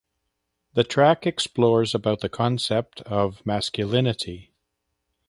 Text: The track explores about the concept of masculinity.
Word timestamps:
The 0.73 0.83
track 0.83 1.27
explores 1.27 1.93
about 1.93 2.21
the 2.21 2.27
concept 2.27 3.01
of 3.01 3.45
masculinity. 3.45 4.51